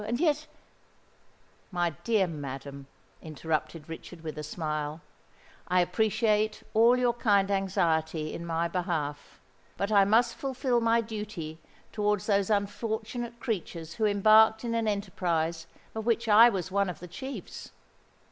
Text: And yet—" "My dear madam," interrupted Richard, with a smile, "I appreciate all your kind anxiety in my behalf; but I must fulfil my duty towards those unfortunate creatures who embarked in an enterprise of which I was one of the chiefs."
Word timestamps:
And 0.03 0.19
yet—" 0.19 0.47
"My 1.69 1.91
dear 2.03 2.25
madam," 2.25 2.87
interrupted 3.21 3.87
Richard, 3.87 4.21
with 4.23 4.35
a 4.35 4.41
smile, 4.41 5.01
"I 5.67 5.79
appreciate 5.81 6.63
all 6.73 6.97
your 6.97 7.13
kind 7.13 7.51
anxiety 7.51 8.33
in 8.33 8.43
my 8.43 8.67
behalf; 8.67 9.39
but 9.77 9.91
I 9.91 10.03
must 10.05 10.33
fulfil 10.33 10.81
my 10.81 11.01
duty 11.01 11.59
towards 11.91 12.25
those 12.25 12.49
unfortunate 12.49 13.39
creatures 13.39 13.93
who 13.93 14.05
embarked 14.07 14.63
in 14.65 14.73
an 14.73 14.87
enterprise 14.87 15.67
of 15.93 16.07
which 16.07 16.27
I 16.27 16.49
was 16.49 16.71
one 16.71 16.89
of 16.89 16.97
the 16.99 17.07
chiefs." 17.07 17.69